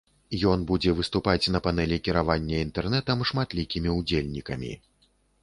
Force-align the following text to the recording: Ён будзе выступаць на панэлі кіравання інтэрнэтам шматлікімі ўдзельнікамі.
Ён 0.51 0.59
будзе 0.69 0.93
выступаць 0.99 1.51
на 1.55 1.59
панэлі 1.67 1.99
кіравання 2.07 2.63
інтэрнэтам 2.69 3.23
шматлікімі 3.33 3.93
ўдзельнікамі. 3.99 4.73